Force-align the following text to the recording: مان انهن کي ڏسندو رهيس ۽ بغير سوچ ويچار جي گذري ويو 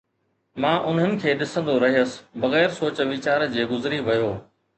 مان 0.63 0.77
انهن 0.91 1.13
کي 1.23 1.35
ڏسندو 1.41 1.75
رهيس 1.83 2.15
۽ 2.41 2.41
بغير 2.47 2.75
سوچ 2.79 3.03
ويچار 3.13 3.47
جي 3.59 3.69
گذري 3.75 4.03
ويو 4.11 4.35